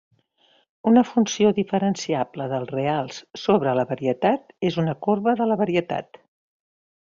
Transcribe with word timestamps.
Una 0.91 1.03
funció 1.09 1.51
diferenciable 1.57 2.47
dels 2.55 2.73
reals 2.77 3.21
sobre 3.43 3.77
la 3.81 3.87
varietat 3.93 4.53
és 4.73 4.81
una 4.87 4.99
corba 5.09 5.39
de 5.43 5.51
la 5.53 5.63
varietat. 5.65 6.23